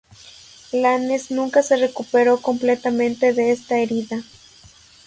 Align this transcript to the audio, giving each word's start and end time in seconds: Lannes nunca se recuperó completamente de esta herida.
Lannes 0.71 1.29
nunca 1.29 1.61
se 1.61 1.75
recuperó 1.77 2.41
completamente 2.41 3.33
de 3.33 3.51
esta 3.51 3.77
herida. 3.77 4.23